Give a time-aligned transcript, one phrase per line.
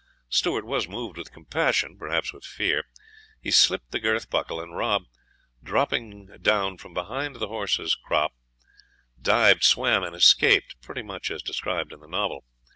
[0.29, 2.85] Stewart was moved with compassion, perhaps with fear.
[3.39, 5.03] He slipt the girth buckle, and Rob,
[5.61, 8.33] dropping down from behind the horse's croupe,
[9.21, 12.45] dived, swam, and escaped, pretty much as described in the Novel.